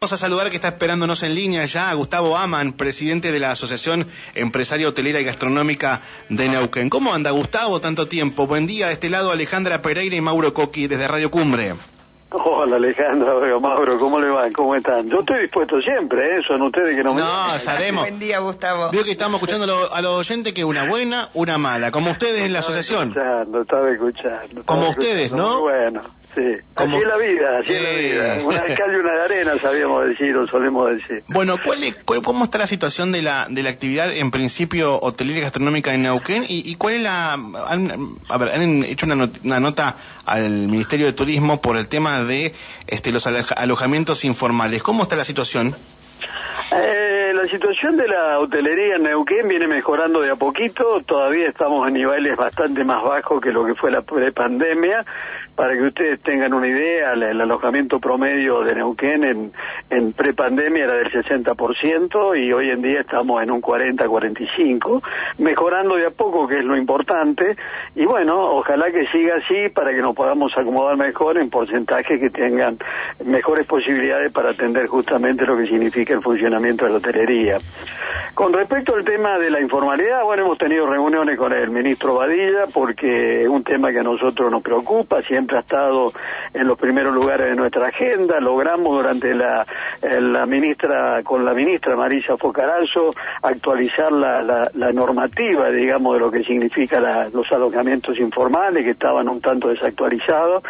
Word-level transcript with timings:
Vamos 0.00 0.12
a 0.12 0.16
saludar 0.16 0.48
que 0.48 0.54
está 0.54 0.68
esperándonos 0.68 1.24
en 1.24 1.34
línea 1.34 1.66
ya 1.66 1.90
a 1.90 1.94
Gustavo 1.94 2.36
Aman, 2.36 2.74
presidente 2.74 3.32
de 3.32 3.40
la 3.40 3.50
Asociación 3.50 4.06
Empresaria 4.36 4.86
Hotelera 4.86 5.20
y 5.20 5.24
Gastronómica 5.24 6.02
de 6.28 6.48
Neuquén. 6.48 6.88
¿Cómo 6.88 7.12
anda 7.12 7.32
Gustavo? 7.32 7.80
Tanto 7.80 8.06
tiempo. 8.06 8.46
Buen 8.46 8.68
día. 8.68 8.86
De 8.86 8.92
este 8.92 9.10
lado 9.10 9.32
Alejandra 9.32 9.82
Pereira 9.82 10.14
y 10.14 10.20
Mauro 10.20 10.54
Coqui 10.54 10.86
desde 10.86 11.08
Radio 11.08 11.32
Cumbre. 11.32 11.74
Hola 12.30 12.76
Alejandra, 12.76 13.32
Mauro, 13.58 13.98
¿cómo 13.98 14.20
le 14.20 14.28
va? 14.28 14.50
¿Cómo 14.52 14.74
están? 14.74 15.08
Yo 15.08 15.20
estoy 15.20 15.40
dispuesto 15.42 15.80
siempre, 15.80 16.36
¿eh? 16.36 16.40
son 16.46 16.60
ustedes 16.60 16.94
que 16.94 17.02
no 17.02 17.14
me... 17.14 17.22
No, 17.22 17.58
sabemos. 17.58 18.02
Buen 18.02 18.18
día, 18.18 18.38
Gustavo. 18.40 18.90
Veo 18.90 19.02
que 19.02 19.12
estamos 19.12 19.36
escuchando 19.40 19.64
a 19.90 20.02
los 20.02 20.12
oyentes 20.18 20.52
que 20.52 20.62
una 20.62 20.86
buena, 20.86 21.30
una 21.32 21.56
mala, 21.56 21.90
como 21.90 22.10
ustedes 22.10 22.42
en 22.44 22.52
la 22.52 22.58
asociación. 22.58 23.08
Estaba 23.08 23.40
escuchando, 23.40 23.62
estaba 23.62 23.90
escuchando. 23.90 24.62
Como 24.66 24.88
ustedes, 24.90 25.32
¿no? 25.32 25.60
Bueno. 25.62 26.02
Sí, 26.34 26.44
Como- 26.74 26.98
así 26.98 27.02
es 27.04 27.08
la 27.08 27.16
vida, 27.16 27.58
así 27.58 27.72
es 27.72 27.82
la 27.82 27.88
Eh. 27.90 28.12
vida. 28.12 28.46
Una 28.46 28.60
de 28.62 28.74
cal 28.74 28.92
y 28.92 28.96
una 28.96 29.12
de 29.12 29.20
arena, 29.22 29.52
sabíamos 29.60 30.04
decir, 30.06 30.36
o 30.36 30.46
solemos 30.46 30.90
decir. 30.90 31.24
Bueno, 31.28 31.56
¿cuál 31.64 31.82
es- 31.82 31.96
cuál- 32.04 32.22
¿cómo 32.22 32.44
está 32.44 32.58
la 32.58 32.66
situación 32.68 33.10
de 33.10 33.22
la, 33.22 33.46
de 33.48 33.62
la 33.62 33.70
actividad 33.70 34.12
en 34.12 34.30
principio 34.30 35.00
hotelera 35.02 35.38
y 35.38 35.42
gastronómica 35.42 35.94
en 35.94 36.02
Neuquén? 36.02 36.44
¿Y, 36.46 36.70
y 36.70 36.74
cuál 36.76 36.94
es 36.96 37.00
la... 37.00 37.32
Han, 37.32 38.18
a 38.28 38.36
ver, 38.38 38.50
han 38.50 38.84
hecho 38.84 39.06
una, 39.06 39.16
not- 39.16 39.40
una 39.42 39.58
nota 39.58 39.96
al 40.26 40.50
Ministerio 40.68 41.06
de 41.06 41.12
Turismo 41.14 41.60
por 41.60 41.76
el 41.78 41.88
tema 41.88 42.17
de 42.24 42.54
este, 42.86 43.12
los 43.12 43.26
aloja- 43.26 43.54
alojamientos 43.54 44.24
informales. 44.24 44.82
¿Cómo 44.82 45.02
está 45.04 45.16
la 45.16 45.24
situación? 45.24 45.76
Eh, 46.72 47.17
la 47.32 47.46
situación 47.46 47.96
de 47.96 48.08
la 48.08 48.38
hotelería 48.38 48.96
en 48.96 49.02
Neuquén 49.02 49.48
viene 49.48 49.66
mejorando 49.66 50.20
de 50.20 50.30
a 50.30 50.36
poquito, 50.36 51.02
todavía 51.04 51.48
estamos 51.48 51.86
a 51.86 51.90
niveles 51.90 52.36
bastante 52.36 52.84
más 52.84 53.02
bajos 53.02 53.40
que 53.40 53.52
lo 53.52 53.64
que 53.64 53.74
fue 53.74 53.90
la 53.90 54.02
prepandemia. 54.02 55.04
Para 55.54 55.74
que 55.74 55.82
ustedes 55.82 56.20
tengan 56.20 56.54
una 56.54 56.68
idea, 56.68 57.14
el, 57.14 57.22
el 57.24 57.40
alojamiento 57.40 57.98
promedio 57.98 58.62
de 58.62 58.76
Neuquén 58.76 59.24
en, 59.24 59.52
en 59.90 60.12
prepandemia 60.12 60.84
era 60.84 60.92
del 60.92 61.10
60% 61.10 62.40
y 62.40 62.52
hoy 62.52 62.70
en 62.70 62.80
día 62.80 63.00
estamos 63.00 63.42
en 63.42 63.50
un 63.50 63.60
40-45%, 63.60 65.02
mejorando 65.38 65.96
de 65.96 66.06
a 66.06 66.10
poco, 66.10 66.46
que 66.46 66.58
es 66.58 66.64
lo 66.64 66.76
importante. 66.76 67.56
Y 67.96 68.06
bueno, 68.06 68.40
ojalá 68.40 68.92
que 68.92 69.08
siga 69.08 69.38
así 69.38 69.68
para 69.70 69.92
que 69.92 70.00
nos 70.00 70.14
podamos 70.14 70.52
acomodar 70.56 70.96
mejor 70.96 71.38
en 71.38 71.50
porcentajes 71.50 72.20
que 72.20 72.30
tengan 72.30 72.78
mejores 73.24 73.66
posibilidades 73.66 74.30
para 74.30 74.50
atender 74.50 74.86
justamente 74.86 75.44
lo 75.44 75.56
que 75.56 75.66
significa 75.66 76.14
el 76.14 76.22
funcionamiento 76.22 76.84
de 76.84 76.92
la 76.92 76.98
hotelería. 76.98 77.17
Con 78.34 78.52
respecto 78.52 78.94
al 78.94 79.04
tema 79.04 79.36
de 79.38 79.50
la 79.50 79.60
informalidad, 79.60 80.22
bueno, 80.22 80.44
hemos 80.44 80.58
tenido 80.58 80.86
reuniones 80.86 81.36
con 81.36 81.52
el 81.52 81.70
ministro 81.70 82.14
Badilla 82.14 82.66
porque 82.72 83.42
es 83.42 83.48
un 83.48 83.64
tema 83.64 83.90
que 83.90 83.98
a 83.98 84.02
nosotros 84.04 84.48
nos 84.52 84.62
preocupa, 84.62 85.22
siempre 85.22 85.56
ha 85.56 85.60
estado 85.60 86.12
en 86.54 86.68
los 86.68 86.78
primeros 86.78 87.12
lugares 87.12 87.48
de 87.48 87.56
nuestra 87.56 87.88
agenda, 87.88 88.38
logramos 88.38 88.96
durante 88.96 89.34
la, 89.34 89.66
eh, 90.02 90.20
ministra, 90.46 91.22
con 91.24 91.44
la 91.44 91.52
ministra 91.52 91.96
Marisa 91.96 92.36
Focarazo, 92.36 93.12
actualizar 93.42 94.12
la, 94.12 94.40
la- 94.42 94.70
la 94.74 94.92
normativa, 94.92 95.70
digamos, 95.70 96.14
de 96.14 96.20
lo 96.20 96.30
que 96.30 96.44
significa 96.44 97.28
los 97.32 97.50
alojamientos 97.50 98.18
informales, 98.20 98.84
que 98.84 98.90
estaban 98.90 99.28
un 99.28 99.40
tanto 99.40 99.68
desactualizados. 99.68 100.62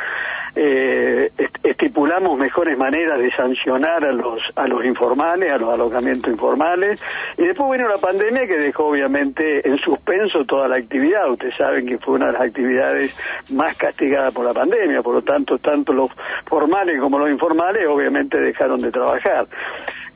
Eh, 0.56 1.30
est- 1.38 1.58
estipulamos 1.64 2.38
mejores 2.38 2.76
maneras 2.76 3.18
de 3.18 3.30
sancionar 3.32 4.04
a 4.04 4.12
los 4.12 4.40
a 4.56 4.66
los 4.66 4.84
informales, 4.84 5.50
a 5.52 5.58
los 5.58 5.72
alojamientos 5.72 6.32
informales 6.32 7.00
y 7.36 7.42
después 7.46 7.70
vino 7.70 7.88
la 7.88 7.98
pandemia 7.98 8.46
que 8.46 8.56
dejó 8.58 8.86
obviamente 8.86 9.68
en 9.68 9.78
suspenso 9.78 10.44
toda 10.44 10.66
la 10.68 10.76
actividad. 10.76 11.30
Ustedes 11.30 11.54
saben 11.56 11.86
que 11.86 11.98
fue 11.98 12.14
una 12.14 12.26
de 12.28 12.32
las 12.32 12.42
actividades 12.42 13.16
más 13.50 13.76
castigadas 13.76 14.32
por 14.34 14.44
la 14.44 14.54
pandemia, 14.54 15.02
por 15.02 15.14
lo 15.14 15.22
tanto 15.22 15.58
tanto 15.58 15.92
los 15.92 16.10
formales 16.46 16.98
como 17.00 17.18
los 17.18 17.30
informales 17.30 17.86
obviamente 17.86 18.38
dejaron 18.40 18.80
de 18.80 18.90
trabajar. 18.90 19.46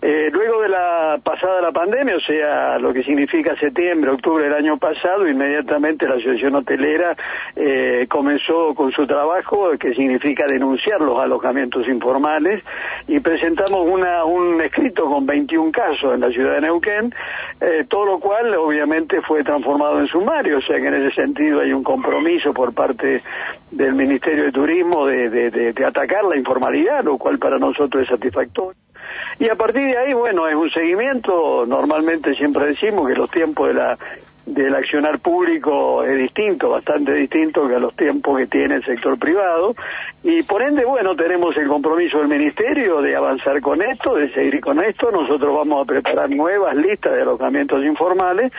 Eh, 0.04 0.30
luego 0.32 0.62
de 0.62 0.68
la 0.68 1.20
pasada 1.22 1.60
la 1.60 1.70
pandemia, 1.70 2.16
o 2.16 2.20
sea, 2.20 2.76
lo 2.80 2.92
que 2.92 3.04
significa 3.04 3.54
septiembre, 3.54 4.10
octubre 4.10 4.42
del 4.42 4.54
año 4.54 4.76
pasado, 4.76 5.28
inmediatamente 5.28 6.08
la 6.08 6.14
Asociación 6.16 6.56
Hotelera 6.56 7.16
eh, 7.54 8.06
comenzó 8.10 8.74
con 8.74 8.90
su 8.90 9.06
trabajo, 9.06 9.70
que 9.78 9.94
significa 9.94 10.44
denunciar 10.48 11.00
los 11.00 11.20
alojamientos 11.20 11.86
informales, 11.86 12.64
y 13.06 13.20
presentamos 13.20 13.86
una, 13.86 14.24
un 14.24 14.60
escrito 14.60 15.04
con 15.04 15.24
21 15.24 15.70
casos 15.70 16.14
en 16.14 16.20
la 16.20 16.30
ciudad 16.30 16.54
de 16.56 16.62
Neuquén, 16.62 17.14
eh, 17.60 17.84
todo 17.88 18.04
lo 18.04 18.18
cual 18.18 18.52
obviamente 18.56 19.20
fue 19.22 19.44
transformado 19.44 20.00
en 20.00 20.08
sumario, 20.08 20.58
o 20.58 20.62
sea 20.62 20.80
que 20.80 20.88
en 20.88 20.94
ese 20.94 21.14
sentido 21.14 21.60
hay 21.60 21.72
un 21.72 21.84
compromiso 21.84 22.52
por 22.52 22.74
parte 22.74 23.22
del 23.70 23.94
Ministerio 23.94 24.46
de 24.46 24.52
Turismo 24.52 25.06
de, 25.06 25.30
de- 25.30 25.50
de- 25.52 25.72
de 25.72 25.84
atacar 25.84 26.24
la 26.24 26.36
informalidad, 26.36 27.04
lo 27.04 27.18
cual 27.18 27.38
para 27.38 27.58
nosotros 27.60 28.02
es 28.02 28.08
satisfactorio. 28.08 28.74
Y 29.38 29.48
a 29.48 29.54
partir 29.54 29.82
de 29.82 29.96
ahí, 29.96 30.12
bueno, 30.12 30.46
es 30.48 30.54
un 30.54 30.70
seguimiento, 30.70 31.64
normalmente 31.66 32.34
siempre 32.34 32.66
decimos 32.66 33.08
que 33.08 33.14
los 33.14 33.30
tiempos 33.30 33.68
de 33.68 33.74
la 33.74 33.98
del 34.46 34.74
accionar 34.74 35.20
público 35.20 36.02
es 36.02 36.18
distinto, 36.18 36.70
bastante 36.70 37.14
distinto 37.14 37.68
que 37.68 37.76
a 37.76 37.78
los 37.78 37.94
tiempos 37.94 38.38
que 38.38 38.46
tiene 38.46 38.76
el 38.76 38.84
sector 38.84 39.18
privado. 39.18 39.74
Y 40.24 40.42
por 40.42 40.62
ende, 40.62 40.84
bueno, 40.84 41.14
tenemos 41.14 41.56
el 41.56 41.68
compromiso 41.68 42.18
del 42.18 42.28
Ministerio 42.28 43.00
de 43.00 43.14
avanzar 43.14 43.60
con 43.60 43.82
esto, 43.82 44.16
de 44.16 44.32
seguir 44.32 44.60
con 44.60 44.82
esto, 44.82 45.10
nosotros 45.10 45.54
vamos 45.54 45.82
a 45.82 45.86
preparar 45.86 46.30
nuevas 46.30 46.74
listas 46.74 47.12
de 47.12 47.22
alojamientos 47.22 47.84
informales 47.84 48.52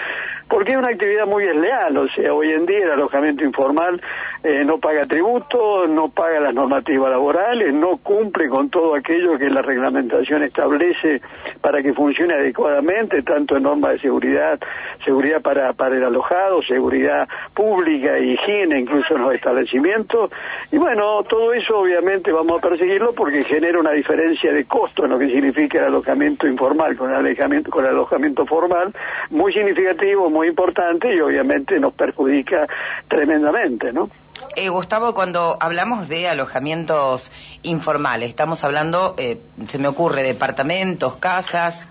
porque 0.47 0.73
es 0.73 0.77
una 0.77 0.89
actividad 0.89 1.25
muy 1.25 1.45
desleal, 1.45 1.97
o 1.97 2.07
sea, 2.09 2.33
hoy 2.33 2.51
en 2.51 2.65
día 2.65 2.83
el 2.83 2.91
alojamiento 2.91 3.43
informal 3.43 4.01
eh, 4.43 4.65
no 4.65 4.77
paga 4.77 5.05
tributo, 5.05 5.87
no 5.87 6.09
paga 6.09 6.41
las 6.41 6.53
normativas 6.53 7.09
laborales, 7.09 7.73
no 7.73 7.95
cumple 7.95 8.49
con 8.49 8.69
todo 8.69 8.93
aquello 8.93 9.37
que 9.37 9.49
la 9.49 9.61
reglamentación 9.61 10.43
establece 10.43 11.21
para 11.61 11.81
que 11.81 11.93
funcione 11.93 12.33
adecuadamente, 12.33 13.21
tanto 13.23 13.55
en 13.55 13.63
normas 13.63 13.93
de 13.93 13.99
seguridad, 13.99 14.59
seguridad 15.05 15.41
para, 15.41 15.71
para 15.71 15.95
el 15.95 16.03
alojado, 16.03 16.61
seguridad 16.61 17.25
pública, 17.53 18.19
higiene, 18.19 18.81
incluso 18.81 19.15
en 19.15 19.21
los 19.21 19.33
establecimientos. 19.33 20.29
Y 20.73 20.77
bueno, 20.77 21.23
todo 21.23 21.53
eso 21.53 21.79
obviamente 21.79 22.33
vamos 22.33 22.57
a 22.61 22.67
perseguirlo 22.67 23.13
porque 23.13 23.45
genera 23.45 23.79
una 23.79 23.91
diferencia 23.91 24.51
de 24.51 24.65
costo 24.65 25.05
en 25.05 25.11
lo 25.11 25.19
que 25.19 25.27
significa 25.27 25.77
el 25.77 25.85
alojamiento 25.85 26.47
informal 26.47 26.97
con 26.97 27.11
el 27.11 27.15
alojamiento, 27.15 27.71
con 27.71 27.85
el 27.85 27.91
alojamiento 27.91 28.45
formal, 28.45 28.93
muy 29.29 29.53
significativo, 29.53 30.29
muy 30.29 30.49
importante 30.49 31.15
y 31.15 31.21
obviamente 31.21 31.79
nos 31.79 31.93
perjudica 31.93 32.67
tremendamente, 33.07 33.93
¿no? 33.93 34.09
Eh, 34.55 34.69
Gustavo, 34.69 35.13
cuando 35.13 35.57
hablamos 35.59 36.07
de 36.09 36.27
alojamientos 36.27 37.31
informales, 37.63 38.29
estamos 38.29 38.63
hablando, 38.63 39.15
eh, 39.17 39.37
se 39.67 39.79
me 39.79 39.87
ocurre, 39.87 40.23
departamentos, 40.23 41.15
casas. 41.17 41.87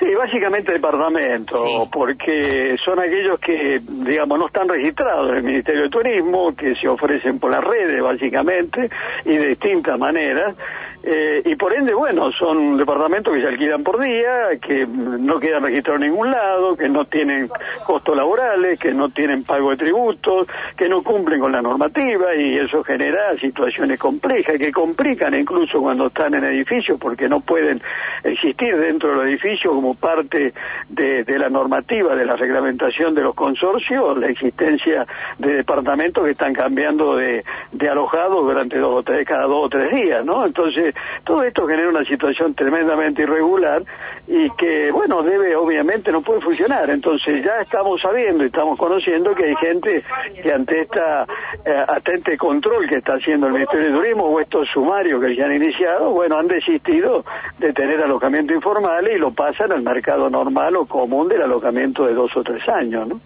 Sí, 0.00 0.12
básicamente 0.16 0.72
departamentos, 0.72 1.62
Sí. 1.62 1.88
porque 1.92 2.76
son 2.84 2.98
aquellos 2.98 3.38
que, 3.38 3.80
digamos, 3.86 4.36
no 4.36 4.46
están 4.48 4.68
registrados 4.68 5.30
en 5.30 5.36
el 5.36 5.42
Ministerio 5.44 5.82
de 5.82 5.90
Turismo, 5.90 6.56
que 6.56 6.74
se 6.74 6.88
ofrecen 6.88 7.38
por 7.38 7.52
las 7.52 7.62
redes, 7.62 8.02
básicamente, 8.02 8.90
y 9.24 9.36
de 9.36 9.48
distintas 9.48 9.96
maneras. 9.98 10.56
Eh, 11.04 11.42
y 11.44 11.56
por 11.56 11.74
ende, 11.74 11.94
bueno, 11.94 12.30
son 12.32 12.76
departamentos 12.76 13.34
que 13.34 13.40
se 13.40 13.48
alquilan 13.48 13.82
por 13.82 14.00
día, 14.00 14.56
que 14.60 14.86
no 14.86 15.40
quedan 15.40 15.64
registrados 15.64 16.00
en 16.00 16.10
ningún 16.10 16.30
lado, 16.30 16.76
que 16.76 16.88
no 16.88 17.04
tienen 17.06 17.50
costos 17.84 18.16
laborales, 18.16 18.78
que 18.78 18.92
no 18.92 19.08
tienen 19.08 19.42
pago 19.42 19.70
de 19.70 19.78
tributos, 19.78 20.46
que 20.76 20.88
no 20.88 21.02
cumplen 21.02 21.40
con 21.40 21.50
la 21.50 21.60
normativa 21.60 22.36
y 22.36 22.56
eso 22.56 22.84
genera 22.84 23.36
situaciones 23.40 23.98
complejas 23.98 24.58
que 24.58 24.70
complican 24.70 25.34
incluso 25.34 25.80
cuando 25.80 26.06
están 26.06 26.34
en 26.34 26.44
edificios 26.44 27.00
porque 27.00 27.28
no 27.28 27.40
pueden 27.40 27.82
existir 28.22 28.76
dentro 28.76 29.18
del 29.18 29.28
edificio 29.28 29.72
como 29.72 29.94
parte 29.94 30.54
de, 30.88 31.38
la 31.38 31.48
normativa, 31.48 32.14
de 32.14 32.24
la 32.24 32.36
reglamentación 32.36 33.14
de 33.14 33.22
los 33.22 33.34
consorcios, 33.34 34.18
la 34.18 34.28
existencia 34.28 35.06
de 35.38 35.54
departamentos 35.54 36.24
que 36.24 36.30
están 36.30 36.52
cambiando 36.52 37.16
de, 37.16 37.44
de 37.72 37.88
alojados 37.88 38.44
durante 38.44 38.78
dos 38.78 39.00
o 39.00 39.02
tres, 39.02 39.26
cada 39.26 39.44
dos 39.44 39.66
o 39.66 39.68
tres 39.68 39.90
días, 39.92 40.24
¿no? 40.24 40.46
Entonces, 40.46 40.91
todo 41.24 41.42
esto 41.42 41.66
genera 41.66 41.88
una 41.88 42.04
situación 42.04 42.54
tremendamente 42.54 43.22
irregular 43.22 43.82
y 44.26 44.50
que, 44.50 44.90
bueno, 44.92 45.22
debe, 45.22 45.56
obviamente, 45.56 46.12
no 46.12 46.22
puede 46.22 46.40
funcionar. 46.40 46.88
Entonces, 46.90 47.44
ya 47.44 47.60
estamos 47.60 48.00
sabiendo 48.00 48.44
y 48.44 48.46
estamos 48.46 48.78
conociendo 48.78 49.34
que 49.34 49.44
hay 49.44 49.56
gente 49.56 50.04
que 50.42 50.52
ante 50.52 50.82
esta, 50.82 51.26
eh, 51.64 51.84
ante 51.88 52.14
este 52.14 52.36
control 52.36 52.88
que 52.88 52.98
está 52.98 53.14
haciendo 53.14 53.48
el 53.48 53.52
Ministerio 53.52 53.86
de 53.86 53.92
Turismo 53.92 54.24
o 54.24 54.40
estos 54.40 54.68
sumarios 54.72 55.20
que 55.20 55.34
ya 55.36 55.46
han 55.46 55.54
iniciado, 55.54 56.10
bueno, 56.10 56.38
han 56.38 56.48
desistido 56.48 57.24
de 57.58 57.72
tener 57.72 58.00
alojamiento 58.02 58.54
informal 58.54 59.08
y 59.12 59.18
lo 59.18 59.32
pasan 59.32 59.72
al 59.72 59.82
mercado 59.82 60.30
normal 60.30 60.76
o 60.76 60.86
común 60.86 61.28
del 61.28 61.42
alojamiento 61.42 62.06
de 62.06 62.14
dos 62.14 62.30
o 62.36 62.42
tres 62.42 62.66
años, 62.68 63.08
¿no? 63.08 63.20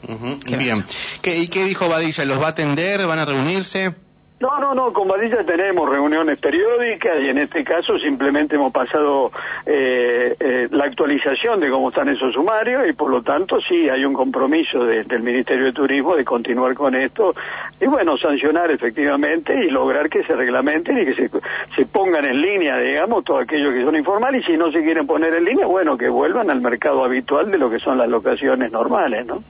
Bien. 0.56 0.84
¿Qué, 1.22 1.36
¿Y 1.36 1.48
qué 1.48 1.64
dijo 1.64 1.88
Badilla? 1.88 2.24
¿Los 2.24 2.40
va 2.40 2.46
a 2.46 2.50
atender? 2.50 3.06
¿Van 3.06 3.18
a 3.18 3.24
reunirse? 3.24 3.94
No, 4.38 4.60
no, 4.60 4.74
no, 4.74 4.92
con 4.92 5.08
Badilla 5.08 5.46
tenemos 5.46 5.88
reuniones 5.88 6.36
periódicas 6.38 7.14
y 7.22 7.30
en 7.30 7.38
este 7.38 7.64
caso 7.64 7.98
simplemente 7.98 8.56
hemos 8.56 8.70
pasado 8.70 9.32
eh, 9.64 10.36
eh, 10.38 10.68
la 10.72 10.84
actualización 10.84 11.58
de 11.58 11.70
cómo 11.70 11.88
están 11.88 12.10
esos 12.10 12.34
sumarios 12.34 12.86
y 12.86 12.92
por 12.92 13.10
lo 13.10 13.22
tanto 13.22 13.56
sí 13.66 13.88
hay 13.88 14.04
un 14.04 14.12
compromiso 14.12 14.84
del 14.84 15.22
Ministerio 15.22 15.64
de 15.64 15.72
Turismo 15.72 16.16
de 16.16 16.24
continuar 16.26 16.74
con 16.74 16.94
esto 16.94 17.34
y 17.80 17.86
bueno, 17.86 18.18
sancionar 18.18 18.70
efectivamente 18.70 19.54
y 19.54 19.70
lograr 19.70 20.10
que 20.10 20.22
se 20.24 20.36
reglamenten 20.36 20.98
y 20.98 21.06
que 21.06 21.14
se, 21.14 21.30
se 21.74 21.86
pongan 21.86 22.26
en 22.26 22.38
línea, 22.38 22.76
digamos, 22.76 23.24
todos 23.24 23.42
aquellos 23.42 23.72
que 23.72 23.84
son 23.84 23.96
informales 23.96 24.42
y 24.42 24.52
si 24.52 24.58
no 24.58 24.70
se 24.70 24.82
quieren 24.82 25.06
poner 25.06 25.34
en 25.34 25.46
línea, 25.46 25.66
bueno, 25.66 25.96
que 25.96 26.10
vuelvan 26.10 26.50
al 26.50 26.60
mercado 26.60 27.02
habitual 27.02 27.50
de 27.50 27.56
lo 27.56 27.70
que 27.70 27.78
son 27.78 27.96
las 27.96 28.08
locaciones 28.08 28.70
normales, 28.70 29.26
¿no? 29.26 29.42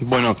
Bueno, 0.00 0.36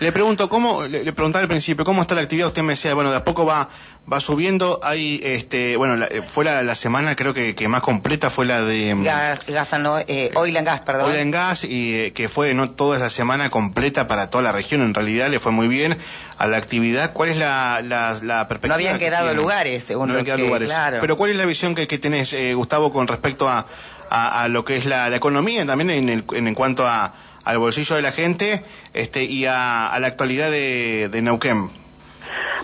le 0.00 0.10
pregunto, 0.10 0.48
¿cómo, 0.48 0.82
le, 0.82 1.04
le 1.04 1.12
preguntaba 1.12 1.44
al 1.44 1.48
principio, 1.48 1.84
¿cómo 1.84 2.02
está 2.02 2.16
la 2.16 2.22
actividad? 2.22 2.48
Usted 2.48 2.62
me 2.62 2.72
decía, 2.72 2.92
bueno, 2.94 3.12
de 3.12 3.18
a 3.18 3.24
poco 3.24 3.35
va 3.44 3.68
va 4.10 4.20
subiendo. 4.20 4.80
Hay, 4.82 5.20
este, 5.22 5.76
bueno, 5.76 5.96
la, 5.96 6.08
fue 6.26 6.44
la, 6.44 6.62
la, 6.62 6.74
semana 6.74 7.16
creo 7.16 7.34
que, 7.34 7.54
que, 7.54 7.68
más 7.68 7.82
completa 7.82 8.30
fue 8.30 8.46
la 8.46 8.62
de 8.62 8.94
mm, 8.94 9.02
gas, 9.02 9.40
gas 9.46 9.72
no, 9.78 9.98
eh, 9.98 10.30
oil 10.34 10.56
and 10.56 10.66
gas, 10.66 10.80
perdón. 10.80 11.10
Oil 11.10 11.20
and 11.20 11.34
gas 11.34 11.64
y 11.64 11.94
eh, 11.94 12.12
que 12.12 12.28
fue 12.28 12.54
no 12.54 12.70
toda 12.70 12.96
esa 12.96 13.10
semana 13.10 13.50
completa 13.50 14.06
para 14.06 14.30
toda 14.30 14.42
la 14.42 14.52
región. 14.52 14.82
En 14.82 14.94
realidad 14.94 15.28
le 15.28 15.40
fue 15.40 15.52
muy 15.52 15.68
bien 15.68 15.98
a 16.38 16.46
la 16.46 16.56
actividad. 16.56 17.12
¿Cuál 17.12 17.30
es 17.30 17.36
la, 17.36 17.82
la, 17.84 18.16
la 18.22 18.48
perspectiva? 18.48 18.68
No 18.68 18.74
habían 18.74 18.98
quedado 18.98 19.34
lugares, 19.34 19.82
según 19.82 20.08
no 20.08 20.12
habían 20.14 20.24
quedado 20.24 20.38
que, 20.38 20.46
lugares. 20.46 20.68
Claro. 20.68 20.98
Pero 21.00 21.16
¿cuál 21.16 21.30
es 21.30 21.36
la 21.36 21.44
visión 21.44 21.74
que, 21.74 21.86
que 21.86 21.98
tenés, 21.98 22.32
eh, 22.32 22.54
Gustavo, 22.54 22.92
con 22.92 23.08
respecto 23.08 23.48
a, 23.48 23.66
a, 24.08 24.42
a, 24.42 24.48
lo 24.48 24.64
que 24.64 24.76
es 24.76 24.86
la, 24.86 25.08
la 25.08 25.16
economía 25.16 25.66
también 25.66 25.90
en, 25.90 26.08
el, 26.08 26.24
en, 26.32 26.48
en 26.48 26.54
cuanto 26.54 26.86
a 26.86 27.12
al 27.44 27.58
bolsillo 27.58 27.94
de 27.94 28.02
la 28.02 28.10
gente 28.10 28.64
este 28.92 29.22
y 29.22 29.46
a, 29.46 29.86
a 29.86 30.00
la 30.00 30.08
actualidad 30.08 30.50
de, 30.50 31.08
de 31.08 31.22
Neuquén? 31.22 31.85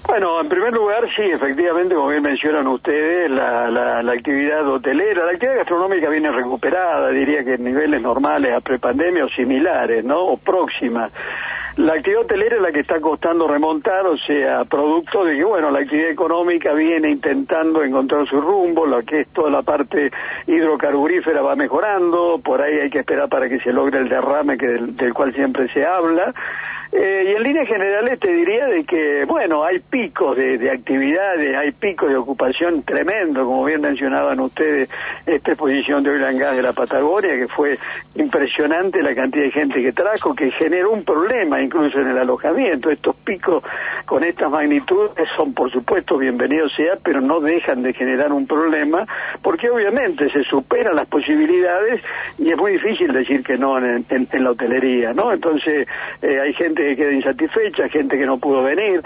Bueno, 0.06 0.40
en 0.40 0.48
primer 0.48 0.72
lugar, 0.72 1.08
sí, 1.14 1.22
efectivamente, 1.22 1.94
como 1.94 2.08
bien 2.08 2.22
mencionan 2.22 2.66
ustedes, 2.66 3.30
la, 3.30 3.70
la, 3.70 4.02
la, 4.02 4.12
actividad 4.12 4.66
hotelera, 4.68 5.24
la 5.24 5.32
actividad 5.32 5.58
gastronómica 5.58 6.10
viene 6.10 6.30
recuperada, 6.32 7.08
diría 7.10 7.44
que 7.44 7.54
en 7.54 7.64
niveles 7.64 8.02
normales 8.02 8.52
a 8.52 8.60
prepandemia 8.60 9.24
o 9.24 9.28
similares, 9.28 10.04
¿no? 10.04 10.20
O 10.20 10.36
próximas. 10.36 11.12
La 11.76 11.94
actividad 11.94 12.22
hotelera 12.22 12.56
es 12.56 12.62
la 12.62 12.72
que 12.72 12.80
está 12.80 13.00
costando 13.00 13.48
remontar, 13.48 14.04
o 14.06 14.18
sea, 14.18 14.64
producto 14.66 15.24
de 15.24 15.36
que, 15.36 15.44
bueno, 15.44 15.70
la 15.70 15.78
actividad 15.78 16.10
económica 16.10 16.74
viene 16.74 17.08
intentando 17.08 17.82
encontrar 17.82 18.26
su 18.26 18.40
rumbo, 18.40 18.84
lo 18.84 19.02
que 19.04 19.20
es 19.20 19.28
toda 19.28 19.50
la 19.50 19.62
parte 19.62 20.10
hidrocarburífera 20.46 21.40
va 21.40 21.56
mejorando, 21.56 22.40
por 22.44 22.60
ahí 22.60 22.78
hay 22.78 22.90
que 22.90 22.98
esperar 22.98 23.30
para 23.30 23.48
que 23.48 23.60
se 23.60 23.72
logre 23.72 24.00
el 24.00 24.10
derrame 24.10 24.58
que 24.58 24.66
del, 24.66 24.96
del 24.96 25.14
cual 25.14 25.32
siempre 25.32 25.72
se 25.72 25.86
habla. 25.86 26.34
Eh, 26.94 27.24
y 27.26 27.36
en 27.36 27.42
líneas 27.42 27.66
generales 27.66 28.20
te 28.20 28.30
diría 28.30 28.66
de 28.66 28.84
que, 28.84 29.24
bueno, 29.24 29.64
hay 29.64 29.78
picos 29.78 30.36
de, 30.36 30.58
de, 30.58 30.70
actividades, 30.70 31.56
hay 31.56 31.72
picos 31.72 32.10
de 32.10 32.16
ocupación 32.16 32.82
tremendo, 32.82 33.46
como 33.46 33.64
bien 33.64 33.80
mencionaban 33.80 34.38
ustedes, 34.40 34.90
esta 35.24 35.52
exposición 35.52 36.02
de 36.02 36.10
oil 36.10 36.24
and 36.24 36.38
de 36.38 36.62
la 36.62 36.74
Patagonia, 36.74 37.30
que 37.30 37.48
fue 37.48 37.78
impresionante 38.14 39.02
la 39.02 39.14
cantidad 39.14 39.44
de 39.44 39.50
gente 39.52 39.82
que 39.82 39.92
trajo, 39.92 40.34
que 40.34 40.50
generó 40.50 40.90
un 40.90 41.02
problema 41.02 41.62
incluso 41.62 41.98
en 41.98 42.08
el 42.08 42.18
alojamiento. 42.18 42.90
Estos 42.90 43.16
picos 43.16 43.64
con 44.04 44.22
estas 44.22 44.50
magnitudes 44.50 45.26
son, 45.34 45.54
por 45.54 45.72
supuesto, 45.72 46.18
bienvenidos 46.18 46.74
sea, 46.76 46.98
pero 47.02 47.22
no 47.22 47.40
dejan 47.40 47.82
de 47.82 47.94
generar 47.94 48.32
un 48.32 48.46
problema, 48.46 49.06
porque 49.40 49.70
obviamente 49.70 50.30
se 50.30 50.42
superan 50.42 50.96
las 50.96 51.08
posibilidades 51.08 52.02
y 52.36 52.50
es 52.50 52.56
muy 52.58 52.72
difícil 52.72 53.14
decir 53.14 53.42
que 53.42 53.56
no 53.56 53.78
en, 53.78 54.04
en, 54.10 54.28
en 54.30 54.44
la 54.44 54.50
hotelería, 54.50 55.14
¿no? 55.14 55.32
Entonces, 55.32 55.88
eh, 56.20 56.38
hay 56.38 56.52
gente 56.52 56.81
que 56.88 56.96
queda 56.96 57.12
insatisfecha, 57.12 57.88
gente 57.88 58.18
que 58.18 58.26
no 58.26 58.38
pudo 58.38 58.62
venir. 58.62 59.02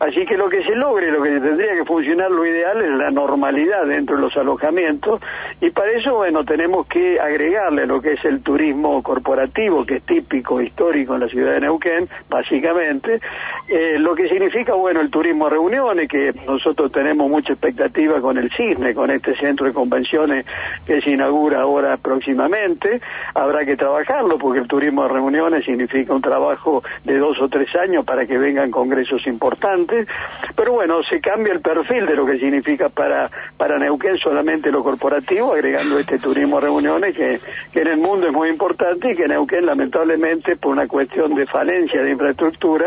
Así 0.00 0.24
que 0.26 0.36
lo 0.36 0.48
que 0.48 0.62
se 0.62 0.76
logre, 0.76 1.10
lo 1.10 1.20
que 1.22 1.40
tendría 1.40 1.74
que 1.74 1.84
funcionar, 1.84 2.30
lo 2.30 2.46
ideal 2.46 2.80
es 2.82 2.90
la 2.90 3.10
normalidad 3.10 3.84
dentro 3.84 4.14
de 4.14 4.22
los 4.22 4.36
alojamientos 4.36 5.20
y 5.60 5.70
para 5.70 5.90
eso, 5.90 6.14
bueno, 6.14 6.44
tenemos 6.44 6.86
que 6.86 7.18
agregarle 7.18 7.84
lo 7.84 8.00
que 8.00 8.12
es 8.12 8.24
el 8.24 8.40
turismo 8.42 9.02
corporativo, 9.02 9.84
que 9.84 9.96
es 9.96 10.02
típico, 10.04 10.60
histórico 10.60 11.14
en 11.14 11.20
la 11.20 11.28
ciudad 11.28 11.54
de 11.54 11.62
Neuquén, 11.62 12.08
básicamente, 12.28 13.20
eh, 13.68 13.98
lo 13.98 14.14
que 14.14 14.28
significa, 14.28 14.72
bueno, 14.72 15.00
el 15.00 15.10
turismo 15.10 15.46
a 15.46 15.50
reuniones, 15.50 16.08
que 16.08 16.32
nosotros 16.46 16.90
tenemos 16.90 17.28
mucha 17.28 17.52
expectativa 17.52 18.20
con 18.20 18.38
el 18.38 18.50
CISNE, 18.50 18.94
con 18.94 19.10
este 19.10 19.36
centro 19.36 19.66
de 19.66 19.74
convenciones 19.74 20.46
que 20.86 21.02
se 21.02 21.10
inaugura 21.10 21.60
ahora 21.60 21.98
próximamente, 21.98 23.00
habrá 23.34 23.66
que 23.66 23.76
trabajarlo 23.76 24.38
porque 24.38 24.60
el 24.60 24.68
turismo 24.68 25.02
a 25.02 25.08
reuniones 25.08 25.64
significa 25.64 26.14
un 26.14 26.22
trabajo 26.22 26.82
de 27.04 27.18
dos 27.18 27.38
o 27.42 27.48
tres 27.48 27.68
años 27.76 28.06
para 28.06 28.26
que 28.26 28.38
vengan 28.38 28.70
congresos 28.70 29.26
importantes, 29.26 30.08
pero 30.56 30.72
bueno, 30.72 31.02
se 31.02 31.20
cambia 31.20 31.52
el 31.52 31.60
perfil 31.60 32.06
de 32.06 32.14
lo 32.14 32.24
que 32.24 32.38
significa 32.38 32.88
para, 32.88 33.30
para 33.58 33.78
Neuquén 33.78 34.16
solamente 34.16 34.70
lo 34.70 34.82
corporativo, 34.82 35.52
agregando 35.52 35.98
este 35.98 36.18
turismo 36.18 36.56
a 36.56 36.60
reuniones 36.62 37.14
que, 37.14 37.38
que 37.72 37.82
en 37.82 37.88
el 37.88 37.98
mundo 37.98 38.28
es 38.28 38.32
muy 38.32 38.48
importante 38.48 39.12
y 39.12 39.14
que 39.14 39.28
Neuquén 39.28 39.66
lamentablemente 39.66 40.56
por 40.56 40.72
una 40.72 40.88
cuestión 40.88 41.34
de 41.34 41.46
falencia 41.46 42.02
de 42.02 42.12
infraestructura 42.12 42.86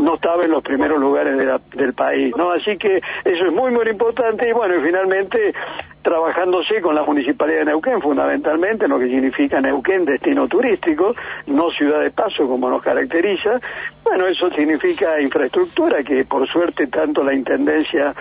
no 0.00 0.14
estaba 0.14 0.44
en 0.44 0.50
los 0.50 0.62
primeros 0.62 1.00
lugares 1.00 1.36
de 1.36 1.44
la, 1.44 1.60
del 1.74 1.92
país, 1.92 2.34
¿no? 2.36 2.50
Así 2.52 2.76
que 2.76 3.00
eso 3.24 3.46
es 3.46 3.52
muy, 3.52 3.70
muy 3.70 3.88
importante 3.88 4.48
y 4.48 4.52
bueno, 4.52 4.76
y 4.76 4.80
finalmente 4.80 5.54
trabajándose 6.02 6.80
con 6.80 6.94
la 6.94 7.02
Municipalidad 7.02 7.60
de 7.60 7.64
Neuquén, 7.66 8.00
fundamentalmente, 8.00 8.84
en 8.84 8.90
lo 8.92 8.98
que 8.98 9.08
significa 9.08 9.60
Neuquén, 9.60 10.04
destino 10.04 10.48
turístico, 10.48 11.14
no 11.46 11.70
ciudad 11.70 12.00
de 12.00 12.10
paso 12.10 12.46
como 12.48 12.70
nos 12.70 12.82
caracteriza. 12.82 13.60
Bueno, 14.04 14.26
eso 14.26 14.48
significa 14.50 15.20
infraestructura, 15.20 16.02
que 16.02 16.24
por 16.24 16.48
suerte 16.48 16.86
tanto 16.86 17.22
la 17.22 17.34
Intendencia 17.34 18.14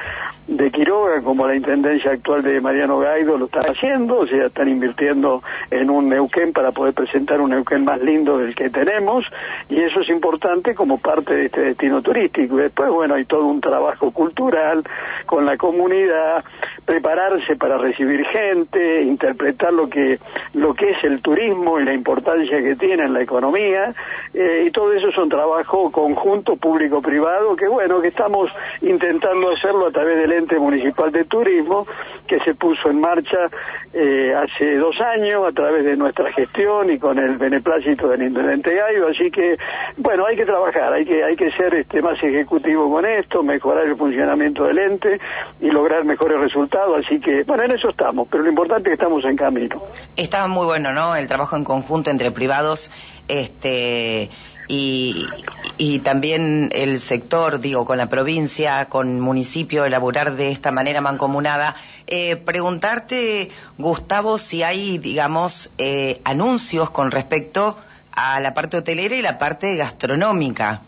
de 0.47 0.71
Quiroga 0.71 1.21
como 1.21 1.45
la 1.45 1.55
Intendencia 1.55 2.11
actual 2.11 2.41
de 2.41 2.61
Mariano 2.61 2.99
Gaido 2.99 3.38
lo 3.38 3.45
están 3.45 3.63
haciendo, 3.63 4.19
o 4.19 4.27
sea, 4.27 4.45
están 4.45 4.69
invirtiendo 4.69 5.44
en 5.69 5.89
un 5.89 6.07
Neuquén 6.07 6.53
para 6.53 6.71
poder 6.71 6.94
presentar 6.94 7.41
un 7.41 7.49
Neuquén 7.49 7.83
más 7.83 8.01
lindo 8.01 8.38
del 8.38 8.55
que 8.55 8.69
tenemos, 8.69 9.25
y 9.69 9.81
eso 9.81 9.99
es 10.01 10.09
importante 10.09 10.73
como 10.73 10.99
parte 10.99 11.35
de 11.35 11.45
este 11.45 11.61
destino 11.61 12.01
turístico. 12.01 12.55
Después, 12.55 12.89
bueno, 12.89 13.15
hay 13.15 13.25
todo 13.25 13.45
un 13.45 13.59
trabajo 13.59 14.11
cultural 14.11 14.83
con 15.25 15.45
la 15.45 15.57
comunidad, 15.57 16.44
prepararse 16.87 17.57
para 17.57 17.77
recibir 17.77 18.25
gente, 18.27 19.01
interpretar 19.01 19.73
lo 19.73 19.89
que 19.89 20.19
lo 20.53 20.73
que 20.73 20.91
es 20.91 21.03
el 21.03 21.21
turismo 21.21 21.81
y 21.81 21.83
la 21.83 21.93
importancia 21.93 22.63
que 22.63 22.77
tiene 22.77 23.03
en 23.03 23.13
la 23.13 23.21
economía 23.21 23.93
eh, 24.33 24.63
y 24.65 24.71
todo 24.71 24.93
eso 24.93 25.09
es 25.09 25.17
un 25.17 25.27
trabajo 25.27 25.91
conjunto 25.91 26.55
público-privado 26.55 27.57
que 27.57 27.67
bueno 27.67 27.99
que 27.99 28.07
estamos 28.07 28.49
intentando 28.81 29.51
hacerlo 29.51 29.87
a 29.87 29.91
través 29.91 30.17
del 30.17 30.31
ente 30.31 30.57
municipal 30.57 31.11
de 31.11 31.25
turismo 31.25 31.85
que 32.25 32.39
se 32.39 32.55
puso 32.55 32.89
en 32.89 33.01
marcha 33.01 33.49
eh, 33.93 34.33
hace 34.33 34.77
dos 34.77 34.95
años 35.01 35.45
a 35.45 35.51
través 35.51 35.83
de 35.83 35.97
nuestra 35.97 36.31
gestión 36.31 36.89
y 36.89 36.99
con 36.99 37.19
el 37.19 37.37
beneplácito 37.37 38.09
del 38.09 38.23
intendente 38.23 38.75
Gallo. 38.75 39.07
Así 39.07 39.29
que 39.29 39.57
bueno 39.97 40.25
hay 40.25 40.37
que 40.37 40.45
trabajar 40.45 40.93
hay 40.93 41.05
que 41.05 41.21
hay 41.21 41.35
que 41.35 41.51
ser 41.51 41.73
este 41.73 42.01
más 42.01 42.21
ejecutivo 42.23 42.89
con 42.89 43.05
esto 43.05 43.43
mejorar 43.43 43.85
el 43.85 43.97
funcionamiento 43.97 44.63
del 44.63 44.77
ente 44.79 45.19
y 45.59 45.69
lograr 45.69 46.05
mejores 46.05 46.39
resultados 46.39 46.76
así 46.97 47.19
que 47.19 47.44
bueno 47.44 47.63
en 47.63 47.71
eso 47.71 47.89
estamos, 47.89 48.27
pero 48.29 48.44
lo 48.44 48.50
importante 48.50 48.89
es 48.89 48.97
que 48.97 49.03
estamos 49.03 49.24
en 49.25 49.35
camino. 49.35 49.81
Está 50.15 50.47
muy 50.47 50.65
bueno, 50.65 50.94
¿no? 50.94 51.15
El 51.15 51.27
trabajo 51.27 51.56
en 51.56 51.63
conjunto 51.63 52.09
entre 52.09 52.31
privados, 52.31 52.92
este 53.28 54.30
y, 54.69 55.99
también 56.04 56.69
el 56.73 56.99
sector, 56.99 57.59
digo, 57.59 57.85
con 57.85 57.97
la 57.97 58.09
provincia, 58.09 58.85
con 58.85 59.19
municipio, 59.19 59.85
elaborar 59.85 60.35
de 60.35 60.51
esta 60.51 60.71
manera 60.71 60.99
mancomunada. 61.01 61.75
Eh, 62.07 62.35
preguntarte, 62.35 63.49
Gustavo, 63.78 64.37
si 64.37 64.63
hay, 64.63 64.97
digamos, 64.97 65.71
eh, 65.78 66.19
anuncios 66.25 66.90
con 66.90 67.11
respecto 67.11 67.78
a 68.11 68.40
la 68.40 68.54
parte 68.54 68.78
hotelera 68.78 69.16
y 69.16 69.21
la 69.21 69.37
parte 69.37 69.75
gastronómica. 69.75 70.81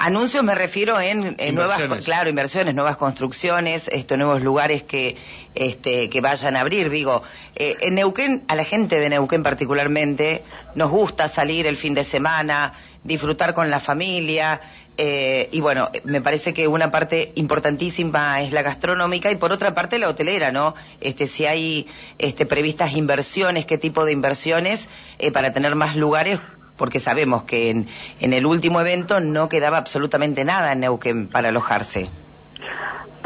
Anuncios 0.00 0.44
me 0.44 0.54
refiero 0.54 1.00
en, 1.00 1.34
en 1.38 1.54
nuevas, 1.56 1.80
claro, 2.04 2.30
inversiones, 2.30 2.72
nuevas 2.72 2.96
construcciones, 2.96 3.88
estos 3.88 4.16
nuevos 4.16 4.40
lugares 4.42 4.84
que, 4.84 5.16
este, 5.56 6.08
que 6.08 6.20
vayan 6.20 6.54
a 6.54 6.60
abrir. 6.60 6.88
Digo, 6.88 7.24
eh, 7.56 7.76
en 7.80 7.96
Neuquén, 7.96 8.44
a 8.46 8.54
la 8.54 8.62
gente 8.62 9.00
de 9.00 9.10
Neuquén 9.10 9.42
particularmente, 9.42 10.44
nos 10.76 10.88
gusta 10.90 11.26
salir 11.26 11.66
el 11.66 11.76
fin 11.76 11.94
de 11.94 12.04
semana, 12.04 12.74
disfrutar 13.02 13.54
con 13.54 13.70
la 13.70 13.80
familia, 13.80 14.60
eh, 15.00 15.48
y 15.52 15.60
bueno, 15.60 15.90
me 16.04 16.20
parece 16.20 16.52
que 16.52 16.66
una 16.66 16.90
parte 16.90 17.30
importantísima 17.36 18.40
es 18.40 18.52
la 18.52 18.62
gastronómica 18.62 19.30
y 19.32 19.36
por 19.36 19.52
otra 19.52 19.72
parte 19.72 19.98
la 19.98 20.08
hotelera, 20.08 20.50
¿no? 20.50 20.74
Este, 21.00 21.26
si 21.28 21.46
hay 21.46 21.86
este, 22.18 22.46
previstas 22.46 22.94
inversiones, 22.94 23.64
qué 23.64 23.78
tipo 23.78 24.04
de 24.04 24.12
inversiones 24.12 24.88
eh, 25.18 25.30
para 25.30 25.52
tener 25.52 25.76
más 25.76 25.94
lugares 25.94 26.40
porque 26.78 27.00
sabemos 27.00 27.42
que 27.42 27.68
en, 27.68 27.88
en, 28.20 28.32
el 28.32 28.46
último 28.46 28.80
evento 28.80 29.20
no 29.20 29.50
quedaba 29.50 29.76
absolutamente 29.76 30.44
nada 30.44 30.72
en 30.72 30.80
Neuquén 30.80 31.28
para 31.28 31.50
alojarse. 31.50 32.08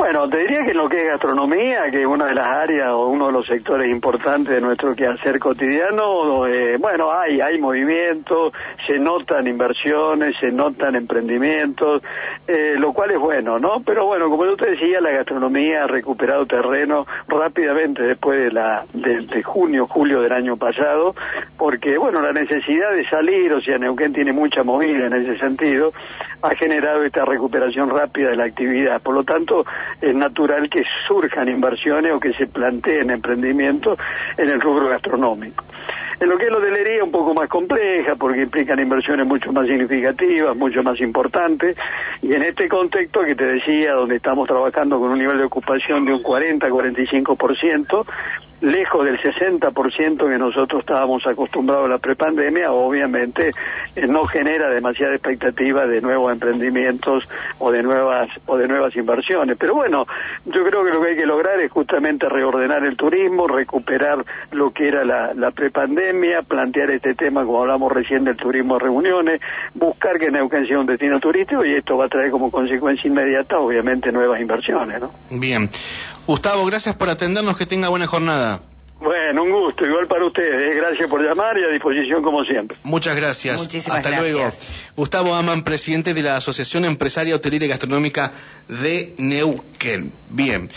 Bueno, 0.02 0.28
te 0.28 0.38
diría 0.38 0.64
que 0.64 0.72
en 0.72 0.78
lo 0.78 0.88
que 0.88 0.96
es 0.96 1.06
gastronomía, 1.06 1.88
que 1.92 2.00
es 2.00 2.06
una 2.08 2.26
de 2.26 2.34
las 2.34 2.48
áreas 2.48 2.88
o 2.90 3.06
uno 3.06 3.28
de 3.28 3.32
los 3.34 3.46
sectores 3.46 3.88
importantes 3.88 4.52
de 4.52 4.60
nuestro 4.60 4.96
quehacer 4.96 5.38
cotidiano, 5.38 6.44
eh, 6.44 6.76
bueno, 6.76 7.12
hay, 7.12 7.40
hay 7.40 7.60
movimiento, 7.60 8.52
se 8.84 8.98
notan 8.98 9.46
inversiones, 9.46 10.34
se 10.40 10.50
notan 10.50 10.96
emprendimientos, 10.96 12.02
eh, 12.48 12.74
lo 12.76 12.92
cual 12.92 13.12
es 13.12 13.18
bueno, 13.20 13.60
¿no? 13.60 13.80
Pero 13.86 14.04
bueno, 14.06 14.28
como 14.28 14.44
yo 14.44 14.56
te 14.56 14.72
decía, 14.72 15.00
la 15.00 15.12
gastronomía 15.12 15.84
ha 15.84 15.86
recuperado 15.86 16.46
terreno 16.46 17.06
rápidamente 17.28 18.02
después 18.02 18.40
de, 18.40 18.50
la, 18.50 18.84
de, 18.92 19.40
junio, 19.44 19.86
julio 19.86 20.20
del 20.20 20.32
año 20.32 20.56
pasado, 20.56 21.14
porque, 21.56 21.96
bueno, 21.96 22.20
la 22.20 22.32
necesidad 22.32 22.90
de 22.90 23.08
salir, 23.08 23.52
o 23.52 23.60
sea, 23.60 23.78
Neuquén 23.78 24.12
tiene 24.12 24.32
mucha 24.32 24.64
movida 24.64 25.06
en 25.06 25.12
ese 25.12 25.38
sentido, 25.38 25.92
ha 26.42 26.54
generado 26.56 27.04
esta 27.04 27.24
recuperación 27.24 27.90
rápida 27.90 28.30
de 28.30 28.36
la 28.36 28.44
actividad. 28.44 29.00
Por 29.00 29.14
lo 29.14 29.24
tanto, 29.24 29.64
es 30.00 30.14
natural 30.14 30.68
que 30.68 30.82
surjan 31.06 31.48
inversiones 31.48 32.12
o 32.12 32.20
que 32.20 32.32
se 32.34 32.46
planteen 32.46 33.10
emprendimientos 33.10 33.98
en 34.36 34.48
el 34.48 34.60
rubro 34.60 34.88
gastronómico. 34.88 35.64
En 36.20 36.28
lo 36.28 36.38
que 36.38 36.44
es 36.44 36.52
la 36.52 36.58
hotelería 36.58 37.02
un 37.02 37.10
poco 37.10 37.34
más 37.34 37.48
compleja 37.48 38.14
porque 38.14 38.42
implican 38.42 38.78
inversiones 38.78 39.26
mucho 39.26 39.52
más 39.52 39.66
significativas, 39.66 40.56
mucho 40.56 40.82
más 40.82 41.00
importantes 41.00 41.76
y 42.22 42.32
en 42.32 42.42
este 42.42 42.68
contexto 42.68 43.24
que 43.24 43.34
te 43.34 43.44
decía, 43.44 43.94
donde 43.94 44.16
estamos 44.16 44.46
trabajando 44.46 45.00
con 45.00 45.10
un 45.10 45.18
nivel 45.18 45.38
de 45.38 45.44
ocupación 45.44 46.04
de 46.04 46.12
un 46.12 46.22
40-45%, 46.22 48.06
lejos 48.62 49.04
del 49.04 49.20
60% 49.20 50.28
que 50.28 50.38
nosotros 50.38 50.80
estábamos 50.80 51.26
acostumbrados 51.26 51.86
a 51.86 51.88
la 51.88 51.98
prepandemia, 51.98 52.72
obviamente 52.72 53.52
eh, 53.96 54.06
no 54.06 54.24
genera 54.26 54.70
demasiada 54.70 55.14
expectativa 55.14 55.86
de 55.86 56.00
nuevos 56.00 56.32
emprendimientos 56.32 57.24
o 57.58 57.72
de 57.72 57.82
nuevas 57.82 58.28
o 58.46 58.56
de 58.56 58.68
nuevas 58.68 58.94
inversiones. 58.96 59.56
Pero 59.58 59.74
bueno, 59.74 60.06
yo 60.46 60.64
creo 60.64 60.84
que 60.84 60.90
lo 60.92 61.02
que 61.02 61.10
hay 61.10 61.16
que 61.16 61.26
lograr 61.26 61.60
es 61.60 61.70
justamente 61.70 62.28
reordenar 62.28 62.84
el 62.84 62.96
turismo, 62.96 63.48
recuperar 63.48 64.24
lo 64.52 64.70
que 64.70 64.88
era 64.88 65.04
la, 65.04 65.34
la 65.34 65.50
prepandemia, 65.50 66.42
plantear 66.42 66.90
este 66.90 67.14
tema 67.14 67.44
como 67.44 67.62
hablamos 67.62 67.92
recién 67.92 68.24
del 68.24 68.36
turismo 68.36 68.74
de 68.74 68.84
reuniones, 68.84 69.40
buscar 69.74 70.18
que 70.18 70.30
Neuquén 70.30 70.66
sea 70.68 70.78
un 70.78 70.86
destino 70.86 71.18
turístico 71.18 71.64
y 71.64 71.74
esto 71.74 71.96
va 71.96 72.04
a 72.04 72.08
traer 72.08 72.30
como 72.30 72.50
consecuencia 72.50 73.08
inmediata 73.08 73.58
obviamente 73.58 74.12
nuevas 74.12 74.40
inversiones, 74.40 75.00
¿no? 75.00 75.10
Bien. 75.30 75.68
Gustavo, 76.26 76.64
gracias 76.66 76.94
por 76.94 77.10
atendernos, 77.10 77.56
que 77.56 77.66
tenga 77.66 77.88
buena 77.88 78.06
jornada. 78.06 78.51
Bueno, 79.02 79.42
un 79.42 79.50
gusto, 79.50 79.84
igual 79.84 80.06
para 80.06 80.24
ustedes. 80.24 80.72
¿eh? 80.72 80.76
Gracias 80.76 81.10
por 81.10 81.20
llamar 81.20 81.58
y 81.58 81.64
a 81.64 81.68
disposición 81.68 82.22
como 82.22 82.44
siempre. 82.44 82.76
Muchas 82.84 83.16
gracias. 83.16 83.60
Muchísimas 83.60 83.98
Hasta 83.98 84.10
gracias. 84.10 84.32
luego. 84.32 84.50
Gustavo 84.96 85.34
Aman, 85.34 85.64
presidente 85.64 86.14
de 86.14 86.22
la 86.22 86.36
Asociación 86.36 86.84
Empresaria 86.84 87.34
Hotelera 87.34 87.64
y 87.64 87.68
Gastronómica 87.68 88.32
de 88.68 89.14
Neuquén. 89.18 90.12
Bien. 90.30 90.68